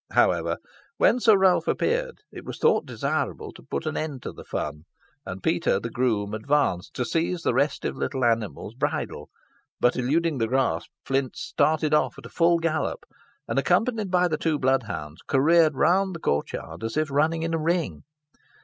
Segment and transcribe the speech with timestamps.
[0.13, 0.57] However,
[0.97, 4.85] when Sir Ralph appeared, it was thought desirable to put an end to the fun;
[5.27, 9.29] and Peter, the groom, advanced to seize the restive little animal's bridle,
[9.79, 13.05] but, eluding the grasp, Flint started off at full gallop,
[13.47, 17.43] and, accompanied by the two blood hounds, careered round the court yard, as if running
[17.43, 18.01] in a ring.